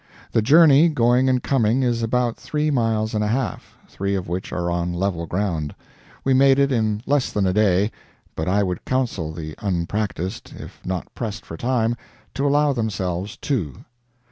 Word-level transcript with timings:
The 0.31 0.41
journey, 0.41 0.89
going 0.89 1.29
and 1.29 1.43
coming, 1.43 1.83
is 1.83 2.01
about 2.01 2.35
three 2.35 2.71
miles 2.71 3.13
and 3.13 3.23
a 3.23 3.27
half, 3.27 3.77
three 3.87 4.15
of 4.15 4.27
which 4.27 4.51
are 4.51 4.71
on 4.71 4.91
level 4.93 5.27
ground. 5.27 5.75
We 6.23 6.33
made 6.33 6.57
it 6.57 6.71
in 6.71 7.03
less 7.05 7.31
than 7.31 7.45
a 7.45 7.53
day, 7.53 7.91
but 8.35 8.47
I 8.49 8.63
would 8.63 8.83
counsel 8.83 9.31
the 9.31 9.53
unpracticed 9.59 10.55
if 10.57 10.81
not 10.83 11.13
pressed 11.13 11.45
for 11.45 11.55
time 11.55 11.95
to 12.33 12.47
allow 12.47 12.73
themselves 12.73 13.37
two. 13.37 13.85